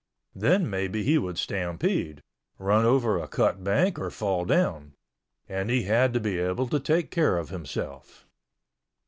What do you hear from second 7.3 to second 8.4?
of himself.